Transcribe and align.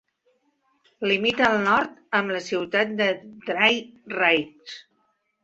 Limita 1.11 1.45
al 1.47 1.57
nord 1.67 1.99
amb 2.21 2.33
la 2.37 2.41
ciutat 2.47 2.97
de 3.03 3.11
Dry 3.45 3.79
Ridge. 4.17 4.83